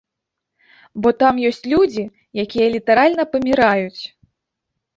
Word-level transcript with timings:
Бо 1.03 1.11
там 1.23 1.35
ёсць 1.49 1.61
людзі, 1.75 2.03
якія 2.47 2.67
літаральна 2.79 3.29
паміраюць! 3.37 4.03